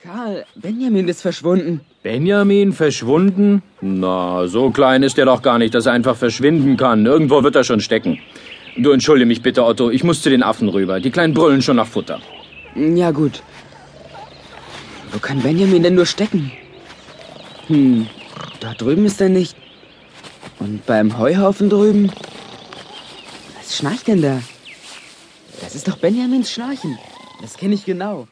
[0.00, 1.80] Karl, Benjamin ist verschwunden.
[2.04, 3.64] Benjamin verschwunden?
[3.80, 7.04] Na, so klein ist er doch gar nicht, dass er einfach verschwinden kann.
[7.04, 8.20] Irgendwo wird er schon stecken.
[8.76, 9.90] Du entschuldige mich bitte, Otto.
[9.90, 11.00] Ich muss zu den Affen rüber.
[11.00, 12.20] Die Kleinen brüllen schon nach Futter.
[12.76, 13.42] Ja, gut.
[15.10, 16.52] Wo kann Benjamin denn nur stecken?
[17.66, 18.06] Hm,
[18.60, 19.56] da drüben ist er nicht.
[20.60, 22.12] Und beim Heuhaufen drüben?
[23.56, 24.40] Was schnarcht denn da?
[25.60, 26.98] Das ist doch Benjamins Schnarchen.
[27.42, 28.28] Das kenne ich genau.